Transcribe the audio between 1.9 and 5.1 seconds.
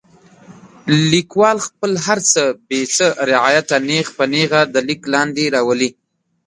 هر څه بې څه رعایته نیغ په نیغه د لیک